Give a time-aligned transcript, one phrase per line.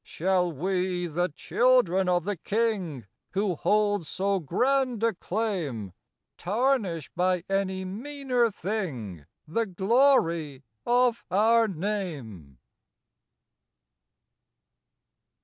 [0.03, 5.93] Shall we, the children of the King Who hold so grand a claim,
[6.39, 12.57] Tarnish by any meaner thing The glory of our name